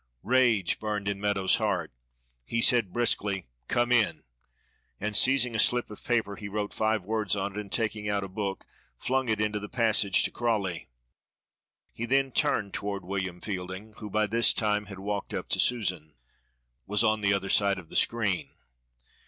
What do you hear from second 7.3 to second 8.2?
on it, and taking